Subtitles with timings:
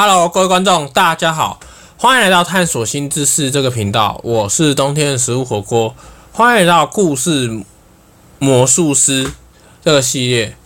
[0.00, 1.58] Hello，各位观众，大家好，
[1.96, 4.20] 欢迎来到探索新知识这个频道。
[4.22, 5.92] 我是冬天的食物火锅，
[6.30, 7.64] 欢迎来到故事
[8.38, 9.32] 魔术师
[9.84, 10.56] 这个系列。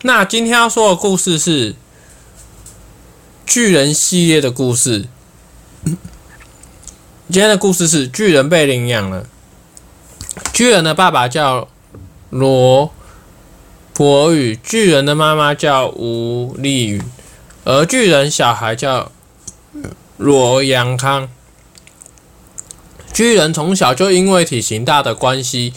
[0.00, 1.76] 那今天要说的故事是
[3.46, 5.06] 巨人系列的故事。
[5.84, 9.26] 今天的故事是巨人被领养了。
[10.52, 11.68] 巨人的爸爸叫
[12.30, 12.92] 罗
[13.94, 17.00] 伯宇，巨人的妈妈叫吴丽云，
[17.64, 19.12] 而巨人小孩叫
[20.16, 21.28] 罗阳康。
[23.12, 25.72] 巨人从小就因为体型大的关系，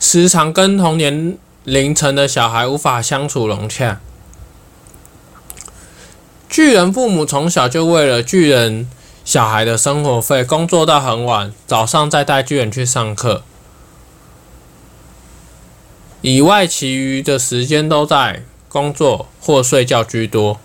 [0.00, 4.00] 时常跟同年龄层的小孩无法相处融洽。
[6.48, 8.90] 巨人父母从小就为了巨人
[9.24, 13.44] 小孩的生活费，工作到很晚，早上再带巨人去上课。
[16.22, 20.58] 以外，其余的时间都在工作或睡觉居多，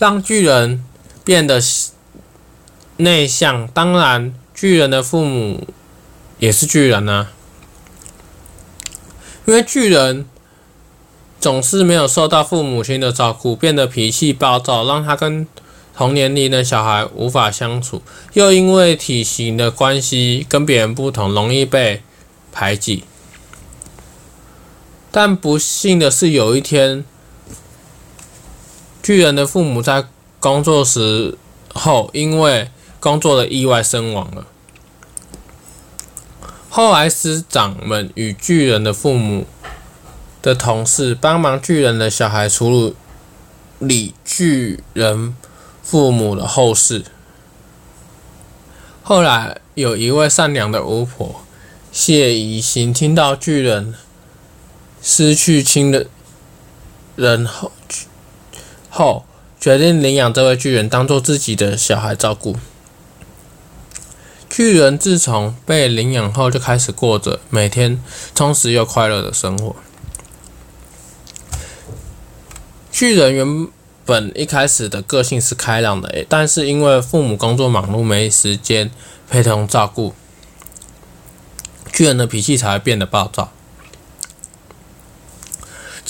[0.00, 0.82] 让巨人
[1.22, 1.60] 变得
[2.96, 3.68] 内向。
[3.68, 5.68] 当然，巨人的父母
[6.38, 7.30] 也是巨人啊，
[9.44, 10.24] 因为巨人
[11.38, 15.46] 总是没有受到父母亲的照顾，变得脾气暴躁，让他跟
[15.94, 18.00] 同年龄的小孩无法相处。
[18.32, 22.02] 又因为体型的关系，跟别人不同，容易被
[22.50, 23.04] 排挤。
[25.10, 27.04] 但不幸的是，有一天，
[29.02, 30.06] 巨人的父母在
[30.38, 31.36] 工作时
[31.74, 34.46] 候因为工作的意外身亡了。
[36.68, 39.46] 后来，师长们与巨人的父母
[40.40, 42.94] 的同事帮忙巨人的小孩处
[43.78, 45.34] 理巨人
[45.82, 47.04] 父母的后事。
[49.02, 51.42] 后来，有一位善良的巫婆
[51.90, 53.94] 谢宜心听到巨人。
[55.02, 55.90] 失去亲
[57.16, 57.72] 人后，
[58.90, 59.24] 后
[59.58, 62.56] 决定领养这位巨人，当做自己的小孩照顾。
[64.48, 68.02] 巨人自从被领养后，就开始过着每天
[68.34, 69.76] 充实又快乐的生活。
[72.90, 73.68] 巨人原
[74.04, 78.90] 本一开始的个性是开朗的，但是因为父母工作忙碌，没时间
[79.30, 80.12] 陪同照顾，
[81.92, 83.52] 巨人的脾气才会变得暴躁。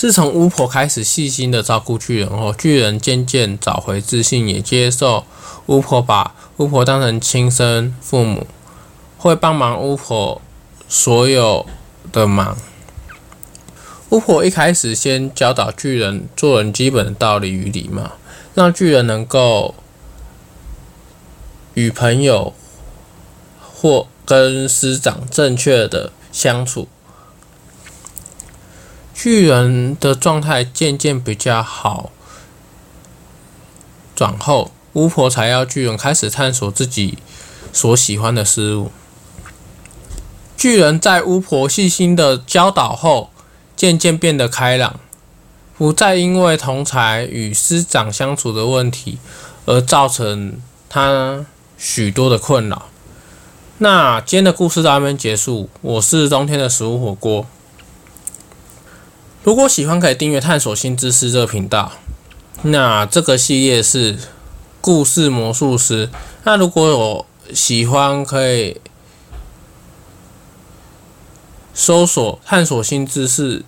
[0.01, 5.27] 自从巫婆开始细心的照顾巨人后，巨人渐渐找回自信，也接受
[5.67, 8.47] 巫婆把巫婆当成亲生父母，
[9.19, 10.41] 会帮忙巫婆
[10.89, 11.67] 所有
[12.11, 12.57] 的忙。
[14.09, 18.13] 巫婆一开始先教导巨人做人基本的道理与礼貌，
[18.55, 19.75] 让巨人能够
[21.75, 22.55] 与朋友
[23.71, 26.87] 或跟师长正确的相处。
[29.23, 32.09] 巨人的状态渐渐比较好
[34.15, 37.19] 转后，巫婆才要巨人开始探索自己
[37.71, 38.91] 所喜欢的事物。
[40.57, 43.29] 巨人在巫婆细心的教导后，
[43.75, 44.99] 渐渐变得开朗，
[45.77, 49.19] 不再因为同才与师长相处的问题
[49.67, 51.45] 而造成他
[51.77, 52.87] 许多的困扰。
[53.77, 57.45] 那今天的故事到这边结束，我是冬天的食物火锅。
[59.43, 61.93] 如果喜欢，可以订阅“探索新知识”这个频道。
[62.61, 64.19] 那这个系列是
[64.79, 66.11] 故事魔术师。
[66.43, 68.79] 那如果有喜欢，可以
[71.73, 73.65] 搜索“探索新知识”、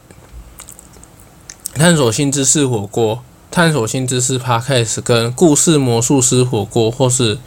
[1.73, 7.39] “探索新知识火锅”、“探索新知识 Podcast” 跟“故事魔术师火锅”或是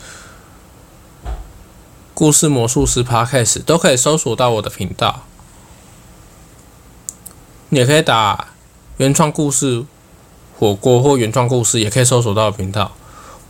[2.13, 5.23] “故事魔术师 Podcast” 都可以搜索到我的频道。
[7.71, 8.49] 你也可以打
[8.99, 9.85] 原创故事
[10.59, 12.93] 火锅或原创故事，也可以搜索到频道。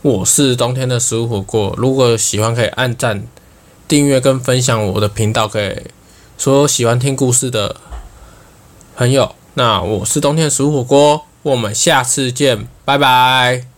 [0.01, 1.73] 我是冬天的食物火锅。
[1.77, 3.23] 如果喜欢，可以按赞、
[3.87, 5.91] 订阅跟分享我的频道给
[6.37, 7.75] 所有喜欢听故事的
[8.95, 9.35] 朋友。
[9.53, 13.76] 那我是冬天的食物火锅，我们下次见，拜拜。